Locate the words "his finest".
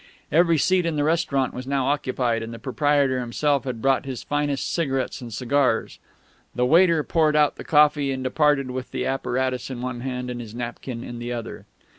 4.07-4.73